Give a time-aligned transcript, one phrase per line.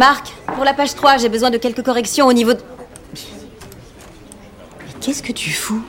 [0.00, 2.60] Marc, pour la page 3, j'ai besoin de quelques corrections au niveau de...
[4.78, 5.82] Mais qu'est-ce que tu fous?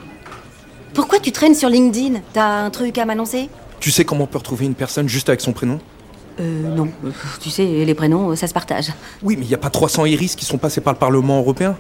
[0.94, 2.20] Pourquoi tu traînes sur LinkedIn?
[2.34, 3.50] T'as un truc à m'annoncer?
[3.79, 5.79] Tu sais comment on peut retrouver une personne juste avec son prénom?
[6.42, 6.90] Euh, non.
[7.05, 8.92] Euh, Tu sais, les prénoms, ça se partage.
[9.24, 11.78] Oui, mais il n'y a pas 300 iris qui sont passés par le Parlement européen?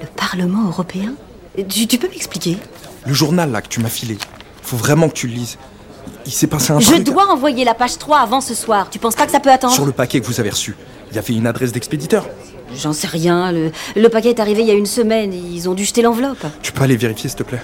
[0.00, 1.14] Le Parlement européen?
[1.56, 2.56] Tu, tu peux m'expliquer?
[3.04, 4.16] Le journal, là, que tu m'as filé.
[4.62, 5.58] Faut vraiment que tu le lises.
[6.26, 7.04] Il s'est passé un Je truc...
[7.04, 8.88] dois envoyer la page 3 avant ce soir.
[8.90, 10.74] Tu penses pas que ça peut attendre Sur le paquet que vous avez reçu,
[11.10, 12.26] il y avait une adresse d'expéditeur.
[12.76, 13.52] J'en sais rien.
[13.52, 15.32] Le, le paquet est arrivé il y a une semaine.
[15.32, 16.44] Ils ont dû jeter l'enveloppe.
[16.62, 17.62] Tu peux aller vérifier, s'il te plaît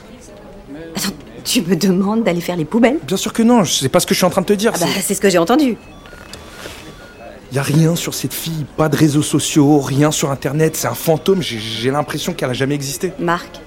[0.94, 1.12] Attends,
[1.44, 4.14] tu me demandes d'aller faire les poubelles Bien sûr que non, c'est pas ce que
[4.14, 4.72] je suis en train de te dire.
[4.74, 5.76] Ah bah, c'est ce que j'ai entendu.
[7.52, 10.86] Il y a rien sur cette fille, pas de réseaux sociaux, rien sur Internet, c'est
[10.86, 13.12] un fantôme, j'ai- j'ai l'impression qu'elle a jamais existé.
[13.18, 13.60] Marc,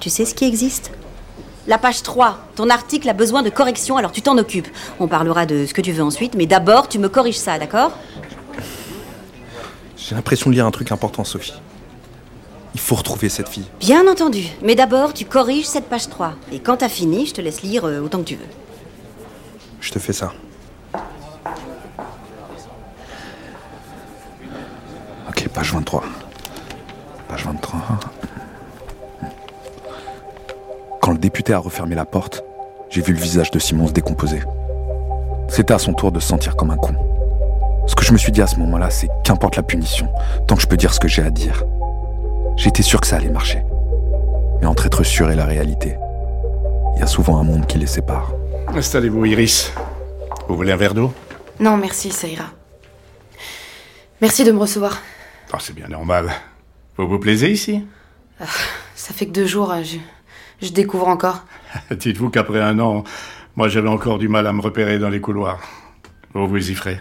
[0.00, 0.90] tu sais ce qui existe?
[1.66, 2.38] La page 3.
[2.56, 4.68] Ton article a besoin de correction, alors tu t'en occupes.
[4.98, 7.92] On parlera de ce que tu veux ensuite, mais d'abord, tu me corriges ça, d'accord?
[9.96, 11.54] J'ai l'impression de lire un truc important, Sophie.
[12.74, 13.66] Il faut retrouver cette fille.
[13.80, 14.44] Bien entendu.
[14.62, 16.34] Mais d'abord, tu corriges cette page 3.
[16.52, 18.46] Et quand t'as fini, je te laisse lire euh, autant que tu veux.
[19.80, 20.32] Je te fais ça.
[25.28, 26.02] Ok, page 23.
[27.28, 27.80] Page 23.
[31.02, 32.44] Quand le député a refermé la porte,
[32.88, 34.40] j'ai vu le visage de Simon se décomposer.
[35.48, 36.94] C'était à son tour de se sentir comme un con.
[37.88, 40.08] Ce que je me suis dit à ce moment-là, c'est qu'importe la punition,
[40.46, 41.64] tant que je peux dire ce que j'ai à dire.
[42.56, 43.64] J'étais sûr que ça allait marcher.
[44.60, 45.96] Mais entre être sûr et la réalité,
[46.94, 48.32] il y a souvent un monde qui les sépare.
[48.68, 49.72] Installez-vous, Iris.
[50.46, 51.12] Vous voulez un verre d'eau?
[51.58, 52.44] Non, merci, ça ira.
[54.20, 55.02] Merci de me recevoir.
[55.52, 56.30] Oh, C'est bien normal.
[56.96, 57.84] Vous vous plaisez ici?
[58.94, 59.96] Ça fait que deux jours, euh, je,
[60.62, 61.44] je découvre encore.
[61.90, 63.04] Dites-vous qu'après un an,
[63.56, 65.60] moi j'avais encore du mal à me repérer dans les couloirs.
[66.34, 67.00] Vous vous y ferez.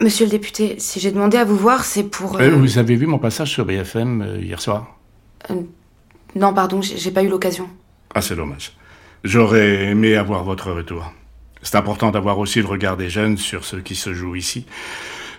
[0.00, 2.36] Monsieur le député, si j'ai demandé à vous voir, c'est pour...
[2.36, 4.96] euh, Euh, vous avez vu mon passage sur BFM euh, hier soir
[6.36, 7.68] Non, pardon, j'ai pas eu l'occasion.
[8.14, 8.72] Ah, c'est dommage.
[9.24, 11.12] J'aurais aimé avoir votre retour.
[11.62, 14.66] C'est important d'avoir aussi le regard des jeunes sur ce qui se joue ici.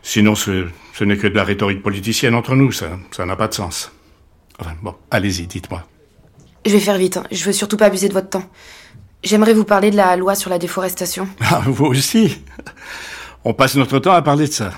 [0.04, 3.48] Sinon, ce, ce n'est que de la rhétorique politicienne entre nous, ça ça n'a pas
[3.48, 3.92] de sens.
[4.60, 5.86] Enfin, bon, allez-y, dites-moi.
[6.70, 7.24] Je vais faire vite, hein.
[7.32, 8.44] je veux surtout pas abuser de votre temps.
[9.24, 11.28] J'aimerais vous parler de la loi sur la déforestation.
[11.42, 12.44] Ah, vous aussi
[13.44, 14.72] On passe notre temps à parler de ça.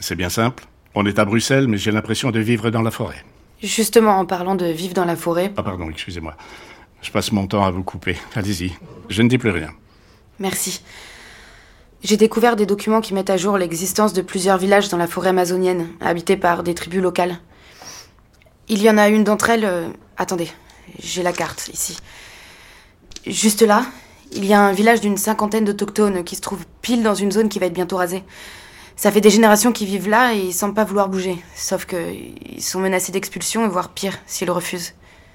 [0.00, 0.64] C'est bien simple.
[0.94, 3.22] On est à Bruxelles, mais j'ai l'impression de vivre dans la forêt.
[3.62, 6.34] Justement, en parlant de vivre dans la forêt, Ah, pardon, excusez-moi.
[7.02, 8.16] Je passe mon temps à vous couper.
[8.34, 8.72] Allez-y.
[9.10, 9.68] Je ne dis plus rien.
[10.38, 10.80] merci.
[12.02, 15.28] J'ai découvert des documents qui mettent à jour l'existence de plusieurs villages dans la forêt
[15.30, 17.36] amazonienne, habités par des tribus locales.
[18.68, 19.66] Il y en a une d'entre elles...
[19.66, 20.48] euh, Attendez,
[21.02, 21.98] j'ai la carte ici.
[23.26, 23.86] Juste là,
[24.32, 27.48] il y a un village d'une cinquantaine d'autochtones qui se trouve pile dans une zone
[27.48, 28.24] qui va être bientôt rasée.
[28.96, 31.36] Ça fait des générations qu'ils vivent là et ils semblent pas vouloir bouger.
[31.54, 31.96] Sauf que
[32.50, 34.94] ils sont menacés d'expulsion et voire pire s'ils refusent.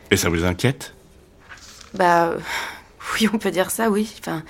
[0.09, 0.93] Et ça vous inquiète?
[1.93, 2.31] Bah
[3.13, 4.11] oui, on peut dire ça, oui.
[4.19, 4.43] Enfin,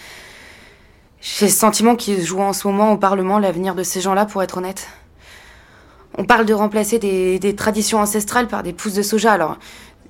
[1.19, 4.25] j'ai le sentiment qu'il se joue en ce moment au Parlement l'avenir de ces gens-là,
[4.25, 4.88] pour être honnête.
[6.18, 9.31] On parle de remplacer des, des traditions ancestrales par des pousses de soja.
[9.33, 9.57] Alors,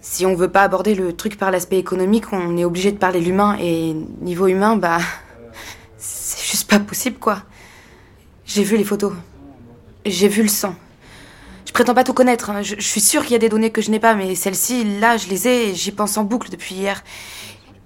[0.01, 3.21] si on veut pas aborder le truc par l'aspect économique, on est obligé de parler
[3.21, 3.57] l'humain.
[3.61, 4.97] Et niveau humain, bah,
[5.97, 7.43] c'est juste pas possible, quoi.
[8.45, 9.13] J'ai vu les photos.
[10.05, 10.75] J'ai vu le sang.
[11.65, 12.49] Je prétends pas tout connaître.
[12.49, 12.63] hein.
[12.63, 14.99] Je, je suis sûre qu'il y a des données que je n'ai pas, mais celles-ci,
[14.99, 17.03] là, je les ai et j'y pense en boucle depuis hier.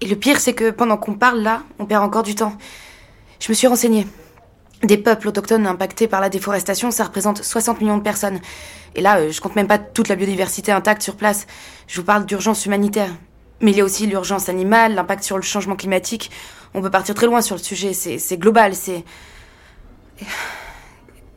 [0.01, 2.57] Et le pire, c'est que pendant qu'on parle là, on perd encore du temps.
[3.39, 4.07] Je me suis renseignée.
[4.83, 8.39] Des peuples autochtones impactés par la déforestation, ça représente 60 millions de personnes.
[8.95, 11.47] Et là, euh, je compte même pas toute la biodiversité intacte sur place.
[11.87, 13.09] Je vous parle d'urgence humanitaire.
[13.61, 16.29] Mais il y a aussi l'urgence animale, l'impact sur le changement climatique.
[16.73, 17.93] On peut partir très loin sur le sujet.
[17.93, 19.03] C'est global, c'est.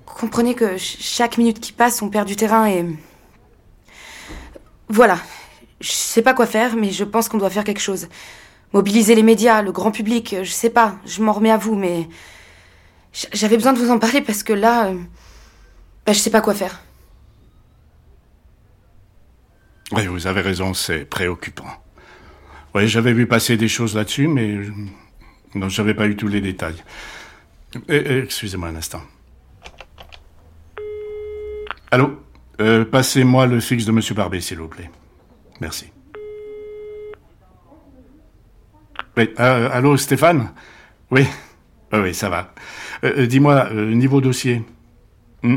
[0.04, 2.84] Comprenez que ch- chaque minute qui passe, on perd du terrain et.
[4.88, 5.18] Voilà.
[5.80, 8.08] Je sais pas quoi faire, mais je pense qu'on doit faire quelque chose.
[8.72, 12.08] Mobiliser les médias, le grand public, je sais pas, je m'en remets à vous, mais.
[13.32, 14.88] J'avais besoin de vous en parler parce que là.
[14.88, 14.98] euh,
[16.06, 16.80] Bah, je sais pas quoi faire.
[19.92, 21.66] Oui, vous avez raison, c'est préoccupant.
[22.74, 24.58] Oui, j'avais vu passer des choses là-dessus, mais
[25.54, 26.82] non, j'avais pas eu tous les détails.
[27.88, 29.00] Eh, eh, Excusez-moi un instant.
[31.90, 32.22] Allô?
[32.60, 34.90] Euh, Passez-moi le fixe de Monsieur Barbet, s'il vous plaît.
[35.60, 35.90] Merci.
[39.16, 40.52] Oui, euh, allô, Stéphane?
[41.10, 41.26] Oui,
[41.92, 42.52] oui, ça va.
[43.04, 44.62] Euh, euh, Dis-moi, euh, niveau dossier.
[45.42, 45.56] Hmm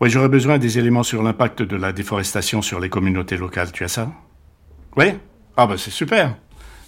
[0.00, 3.70] oui, j'aurais besoin des éléments sur l'impact de la déforestation sur les communautés locales.
[3.70, 4.10] Tu as ça?
[4.96, 5.12] Oui?
[5.58, 6.36] Ah bah c'est super.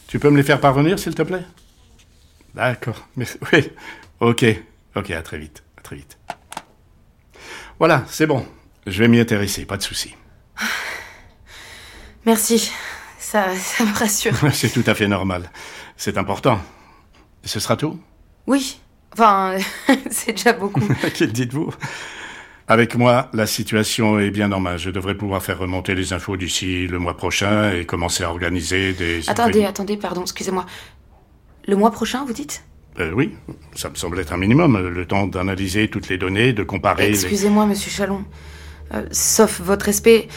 [0.07, 1.45] Tu peux me les faire parvenir, s'il te plaît?
[2.55, 3.07] D'accord.
[3.17, 3.71] Mais oui.
[4.21, 4.47] Ok.
[4.97, 5.63] Ok, à très vite.
[5.77, 6.19] À très vite.
[7.79, 8.47] Voilà, c'est bon.
[8.87, 10.15] Je vais m'y intéresser, pas de souci.
[12.25, 12.73] Merci.
[13.19, 14.33] Ça, ça me rassure.
[14.53, 15.51] C'est tout à fait normal.
[15.97, 16.61] C'est important.
[17.45, 18.01] Ce sera tout?
[18.47, 18.81] Oui.
[19.13, 19.57] Enfin,
[20.11, 20.81] c'est déjà beaucoup.
[21.19, 21.71] Que dites-vous?
[22.69, 24.79] Avec moi, la situation est bien normale.
[24.79, 28.93] Je devrais pouvoir faire remonter les infos d'ici le mois prochain et commencer à organiser
[28.93, 29.29] des...
[29.29, 30.65] Attendez, attendez, pardon, excusez-moi.
[31.67, 32.65] Le mois prochain, vous dites?
[33.01, 33.35] Euh, oui,
[33.75, 34.79] ça me semble être un minimum.
[34.89, 37.09] Le temps d'analyser toutes les données, de comparer...
[37.09, 38.25] les- Excusez-moi, monsieur Chalon.
[38.95, 40.29] Euh, sauf votre respect,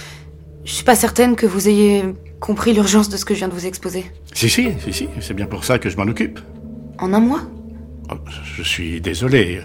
[0.66, 2.04] je suis pas certaine que vous ayez
[2.40, 4.06] compris l'urgence de ce que je viens de vous exposer.
[4.34, 5.10] Si, si, si, si.
[5.22, 6.40] C'est bien pour ça que je m'en occupe.
[6.98, 7.42] En un mois?
[8.58, 9.62] Je suis désolé.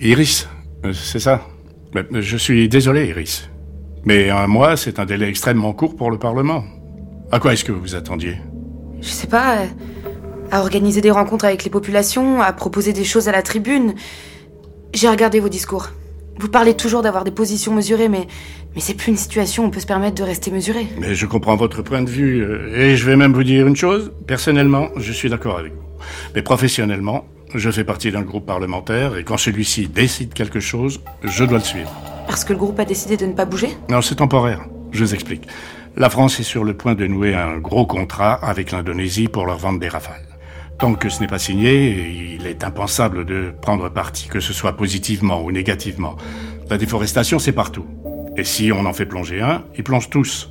[0.00, 0.48] Iris,
[0.84, 1.42] euh, c'est ça?
[1.96, 3.48] Euh, Je suis désolé, Iris.
[4.04, 6.64] Mais un mois, c'est un délai extrêmement court pour le Parlement.
[7.32, 8.36] À quoi est-ce que vous vous attendiez?
[9.00, 9.58] Je sais pas.
[9.62, 9.66] euh,
[10.52, 13.94] à organiser des rencontres avec les populations, à proposer des choses à la tribune.
[14.94, 15.88] J'ai regardé vos discours.
[16.38, 18.26] Vous parlez toujours d'avoir des positions mesurées, mais,
[18.74, 20.86] mais c'est plus une situation où on peut se permettre de rester mesuré.
[20.98, 23.76] Mais je comprends votre point de vue, euh, et je vais même vous dire une
[23.76, 24.12] chose.
[24.26, 25.82] Personnellement, je suis d'accord avec vous.
[26.34, 27.24] Mais professionnellement,
[27.54, 31.64] je fais partie d'un groupe parlementaire, et quand celui-ci décide quelque chose, je dois le
[31.64, 31.90] suivre.
[32.26, 33.68] Parce que le groupe a décidé de ne pas bouger?
[33.88, 34.66] Non, c'est temporaire.
[34.92, 35.46] Je vous explique.
[35.96, 39.56] La France est sur le point de nouer un gros contrat avec l'Indonésie pour leur
[39.56, 40.25] vendre des rafales.
[40.78, 44.76] Tant que ce n'est pas signé, il est impensable de prendre parti, que ce soit
[44.76, 46.16] positivement ou négativement.
[46.68, 47.86] La déforestation, c'est partout.
[48.36, 50.50] Et si on en fait plonger un, ils plongent tous.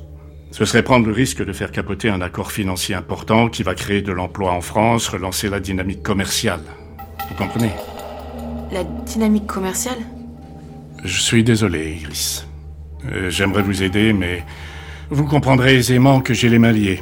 [0.50, 4.02] Ce serait prendre le risque de faire capoter un accord financier important qui va créer
[4.02, 6.62] de l'emploi en France, relancer la dynamique commerciale.
[7.28, 7.70] Vous comprenez?
[8.72, 9.98] La dynamique commerciale?
[11.04, 12.48] Je suis désolé, Iris.
[13.12, 14.44] Euh, J'aimerais vous aider, mais
[15.10, 17.00] vous comprendrez aisément que j'ai les mains liées.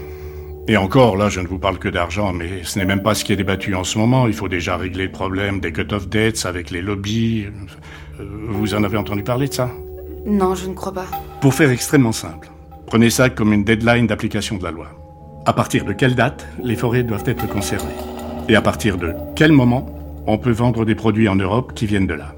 [0.66, 3.22] Et encore, là, je ne vous parle que d'argent, mais ce n'est même pas ce
[3.24, 4.26] qui est débattu en ce moment.
[4.26, 7.46] Il faut déjà régler le problème des cut-off dates avec les lobbies.
[8.18, 9.70] Euh, Vous en avez entendu parler de ça?
[10.24, 11.06] Non, je ne crois pas.
[11.42, 12.48] Pour faire extrêmement simple,
[12.86, 14.86] prenez ça comme une deadline d'application de la loi.
[15.44, 17.92] À partir de quelle date les forêts doivent être conservées?
[18.48, 19.84] Et à partir de quel moment
[20.26, 22.34] on peut vendre des produits en Europe qui viennent de là?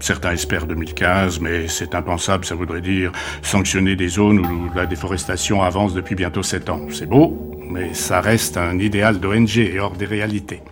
[0.00, 3.12] Certains espèrent 2015, mais c'est impensable, ça voudrait dire
[3.42, 6.80] sanctionner des zones où la déforestation avance depuis bientôt 7 ans.
[6.90, 10.62] C'est beau, mais ça reste un idéal d'ONG et hors des réalités.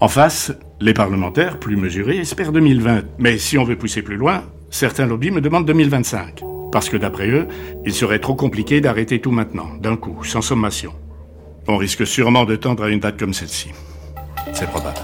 [0.00, 3.02] En face, les parlementaires, plus mesurés, espèrent 2020.
[3.18, 6.42] Mais si on veut pousser plus loin, certains lobbies me demandent 2025.
[6.72, 7.46] Parce que d'après eux,
[7.84, 10.92] il serait trop compliqué d'arrêter tout maintenant, d'un coup, sans sommation.
[11.68, 13.70] On risque sûrement de tendre à une date comme celle-ci.
[14.52, 14.98] C'est probable.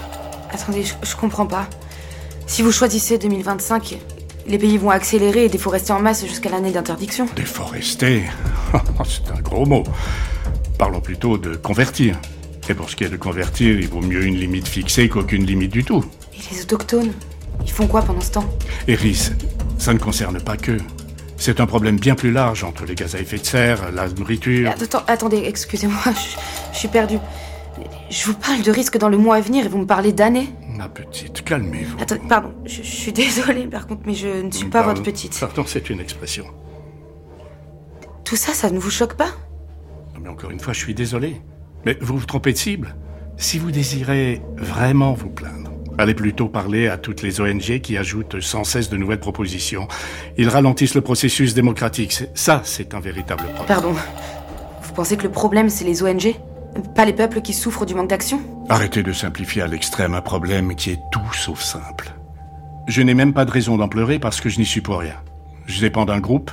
[0.51, 1.69] Attendez, je, je comprends pas.
[2.47, 3.97] Si vous choisissez 2025,
[4.47, 7.27] les pays vont accélérer et déforester en masse jusqu'à l'année d'interdiction.
[7.35, 8.23] Déforester
[9.05, 9.83] C'est un gros mot.
[10.79, 12.17] Parlons plutôt de convertir.
[12.69, 15.71] Et pour ce qui est de convertir, il vaut mieux une limite fixée qu'aucune limite
[15.71, 16.03] du tout.
[16.33, 17.11] Et les autochtones
[17.65, 18.45] Ils font quoi pendant ce temps?
[18.87, 19.31] Eris,
[19.77, 20.77] ça ne concerne pas que.
[21.35, 24.69] C'est un problème bien plus large entre les gaz à effet de serre, la nourriture.
[24.71, 26.37] Attends, attendez, excusez-moi, je,
[26.73, 27.19] je suis perdue.
[28.09, 30.49] Je vous parle de risques dans le mois à venir et vous me parlez d'années
[30.77, 31.97] Ma petite, calmez-vous.
[32.01, 34.93] Attends, pardon, je, je suis désolée par contre, mais je ne suis pas Pardon.
[34.95, 35.37] votre petite.
[35.39, 36.45] Pardon, c'est une expression.
[38.23, 39.29] Tout ça, ça ne vous choque pas?
[40.19, 41.41] Non, Mais encore une fois, je suis désolé.
[41.85, 42.95] Mais vous vous trompez de cible.
[43.37, 48.41] Si vous désirez vraiment vous plaindre, allez plutôt parler à toutes les ONG qui ajoutent
[48.41, 49.87] sans cesse de nouvelles propositions.
[50.37, 52.23] Ils ralentissent le processus démocratique.
[52.35, 53.65] Ça, c'est un véritable problème.
[53.65, 53.93] Pardon.
[54.83, 56.35] Vous pensez que le problème, c'est les ONG
[56.95, 58.41] Pas les peuples qui souffrent du manque d'action?
[58.67, 62.11] Arrêtez de simplifier à l'extrême un problème qui est tout sauf simple.
[62.87, 65.15] Je n'ai même pas de raison d'en pleurer parce que je n'y suis pour rien.
[65.67, 66.51] Je dépends d'un groupe,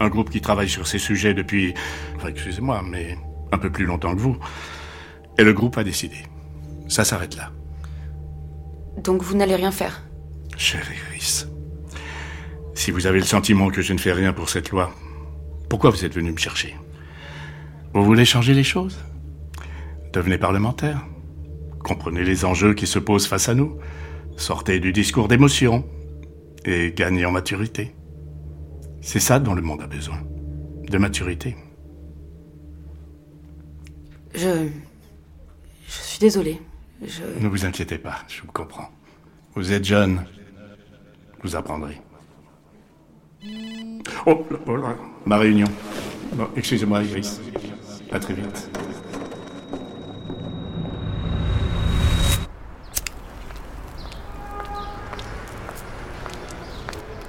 [0.00, 1.74] un groupe qui travaille sur ces sujets depuis,
[2.16, 3.16] enfin excusez-moi, mais
[3.52, 4.36] un peu plus longtemps que vous.
[5.38, 6.16] Et le groupe a décidé.
[6.88, 7.52] Ça s'arrête là.
[9.02, 10.02] Donc vous n'allez rien faire?
[10.56, 11.48] Cher Iris,
[12.74, 14.92] si vous avez le sentiment que je ne fais rien pour cette loi,
[15.68, 16.76] pourquoi vous êtes venu me chercher?
[17.92, 18.98] Vous voulez changer les choses?
[20.12, 21.04] Devenez parlementaire.
[21.80, 23.78] Comprenez les enjeux qui se posent face à nous.
[24.36, 25.84] Sortez du discours d'émotion
[26.64, 27.94] et gagnez en maturité.
[29.06, 30.18] C'est ça dont le monde a besoin.
[30.88, 31.56] De maturité.
[34.34, 34.66] Je.
[35.86, 36.60] Je suis désolée.
[37.00, 37.22] Je.
[37.40, 38.90] Ne vous inquiétez pas, je vous comprends.
[39.54, 40.26] Vous êtes jeune.
[41.44, 42.00] Vous apprendrez.
[44.26, 45.68] Oh, là, oh là, ma réunion.
[46.32, 47.40] Bon, excusez-moi, Iris.
[48.10, 48.70] À très vite.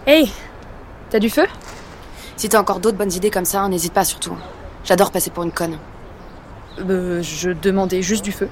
[0.07, 0.31] Hey
[1.09, 1.45] T'as du feu?
[2.37, 4.37] Si t'as encore d'autres bonnes idées comme ça, n'hésite pas surtout.
[4.83, 5.79] J'adore passer pour une conne.
[6.79, 8.47] Euh, je demandais juste du feu.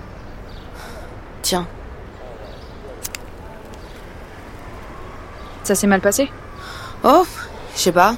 [1.44, 1.68] Tiens.
[5.64, 6.32] Ça s'est mal passé?
[7.04, 7.26] Oh,
[7.76, 8.16] je sais pas.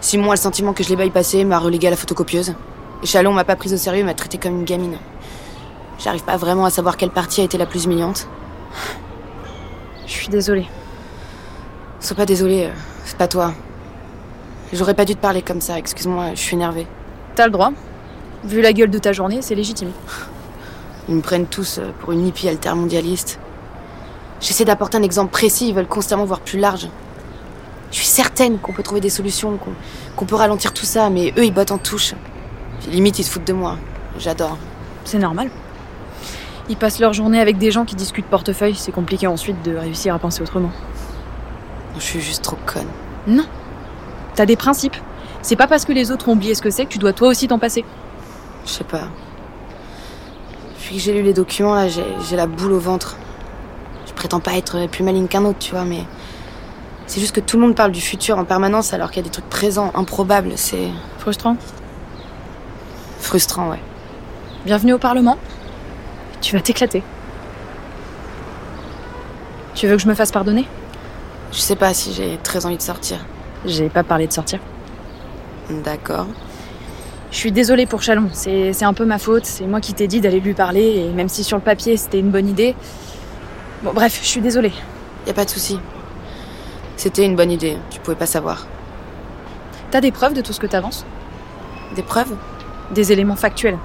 [0.00, 2.54] Simon a le sentiment que je l'ai bypassé, m'a relégué à la photocopieuse.
[3.02, 4.96] Et Chalon m'a pas prise au sérieux, m'a traité comme une gamine.
[5.98, 8.26] J'arrive pas vraiment à savoir quelle partie a été la plus humiliante.
[10.06, 10.66] Je suis désolée.
[12.00, 12.72] Sois pas désolé, euh,
[13.04, 13.52] c'est pas toi.
[14.72, 16.86] J'aurais pas dû te parler comme ça, excuse-moi, je suis énervée.
[17.34, 17.72] T'as le droit.
[18.44, 19.90] Vu la gueule de ta journée, c'est légitime.
[21.08, 23.38] Ils me prennent tous euh, pour une hippie altermondialiste.
[24.40, 26.88] J'essaie d'apporter un exemple précis, ils veulent constamment voir plus large.
[27.90, 29.58] Je suis certaine qu'on peut trouver des solutions,
[30.16, 32.14] qu'on peut ralentir tout ça, mais eux, ils bottent en touche.
[32.80, 33.76] Puis limite, ils se foutent de moi.
[34.18, 34.56] J'adore.
[35.04, 35.50] C'est normal.
[36.70, 40.14] Ils passent leur journée avec des gens qui discutent portefeuille, c'est compliqué ensuite de réussir
[40.14, 40.70] à penser autrement.
[41.96, 42.88] Je suis juste trop conne.
[43.26, 43.44] Non.
[44.34, 44.96] T'as des principes.
[45.42, 47.28] C'est pas parce que les autres ont oublié ce que c'est que tu dois toi
[47.28, 47.84] aussi t'en passer.
[48.64, 49.08] Je sais pas.
[50.78, 53.16] Depuis que j'ai lu les documents, là, j'ai la boule au ventre.
[54.06, 56.04] Je prétends pas être plus maligne qu'un autre, tu vois, mais.
[57.06, 59.24] C'est juste que tout le monde parle du futur en permanence alors qu'il y a
[59.24, 60.52] des trucs présents, improbables.
[60.56, 61.56] C'est Frustrant.
[63.20, 63.80] frustrant, ouais.
[64.64, 65.36] Bienvenue au Parlement.
[66.40, 67.02] Tu vas t'éclater.
[69.74, 70.66] Tu veux que je me fasse pardonner?
[71.52, 73.18] Je sais pas si j'ai très envie de sortir.
[73.64, 74.58] J'ai pas parlé de sortir.
[75.70, 76.26] D'accord.
[77.30, 80.20] Je suis désolée pour Chalon, c'est un peu ma faute, c'est moi qui t'ai dit
[80.20, 82.74] d'aller lui parler, et même si sur le papier c'était une bonne idée.
[83.82, 84.72] Bon, bref, je suis désolée.
[85.26, 85.80] Y a pas de souci.
[86.96, 88.66] C'était une bonne idée, tu pouvais pas savoir.
[89.90, 91.06] T'as des preuves de tout ce que t'avances?
[91.96, 92.36] Des preuves?
[92.90, 93.78] Des éléments factuels.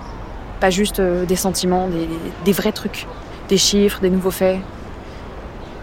[0.60, 2.10] Pas juste euh, des sentiments, des,
[2.44, 3.08] des vrais trucs.
[3.48, 4.60] Des chiffres, des nouveaux faits.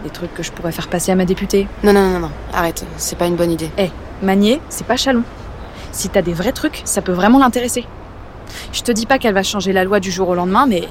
[0.05, 1.67] Des trucs que je pourrais faire passer à ma députée.
[1.83, 3.69] Non, non, non, non, arrête, c'est pas une bonne idée.
[3.77, 3.89] Eh,
[4.21, 5.23] Manier, c'est pas Chalon.
[5.91, 7.85] Si t'as des vrais trucs, ça peut vraiment l'intéresser.
[8.71, 10.87] Je te dis pas qu'elle va changer la loi du jour au lendemain, mais.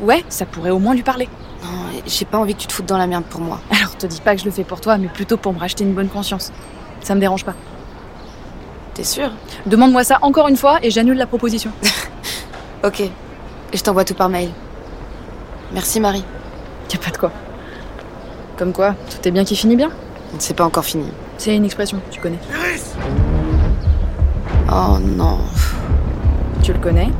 [0.00, 1.28] Ouais, ça pourrait au moins lui parler.
[1.62, 1.68] Non,
[2.06, 3.60] j'ai pas envie que tu te foutes dans la merde pour moi.
[3.70, 5.84] Alors te dis pas que je le fais pour toi, mais plutôt pour me racheter
[5.84, 6.52] une bonne conscience.
[7.02, 7.54] Ça me dérange pas.
[8.94, 9.30] T'es sûr?
[9.66, 11.70] Demande-moi ça encore une fois et j'annule la proposition.
[12.84, 13.00] Ok.
[13.00, 13.10] Et
[13.76, 14.50] je t'envoie tout par mail.
[15.72, 16.24] Merci Marie.
[16.92, 17.32] Y a pas de quoi.
[18.58, 19.92] Comme quoi, tout est bien qui finit bien.
[20.40, 21.06] C'est pas encore fini.
[21.36, 22.40] C'est une expression, tu connais.
[24.68, 25.38] Oh non.
[26.64, 27.10] Tu le connais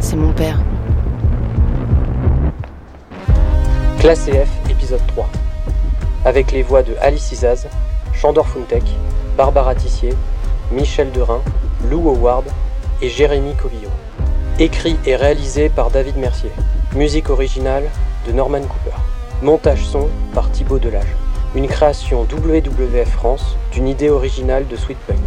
[0.00, 0.58] C'est mon père.
[4.00, 5.28] Classe CF, épisode 3.
[6.24, 7.68] Avec les voix de Alice Izaz,
[8.12, 8.82] Chandor Funtek,
[9.36, 10.14] Barbara Tissier,
[10.72, 11.42] Michel Derain,
[11.88, 12.46] Lou Howard
[13.00, 13.90] et Jérémy Covillo.
[14.58, 16.50] Écrit et réalisé par David Mercier.
[16.94, 17.90] Musique originale
[18.26, 18.96] de Norman Cooper.
[19.42, 21.14] Montage son par Thibaut Delage.
[21.54, 25.20] Une création WWF France d'une idée originale de Sweetpunk.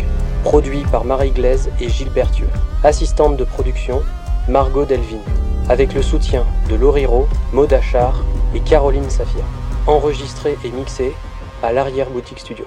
[0.44, 2.48] Produit par Marie Glaise et Gilbert Thieu.
[2.84, 4.02] Assistante de production,
[4.50, 5.22] Margot Delvin.
[5.70, 8.26] Avec le soutien de Loriro, Maud Achard
[8.56, 9.44] et Caroline Saphir.
[9.86, 11.14] Enregistré et mixé
[11.62, 12.66] à l'arrière boutique studio.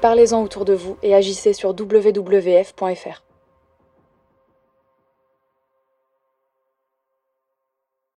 [0.00, 3.25] Parlez-en autour de vous et agissez sur wwf.fr.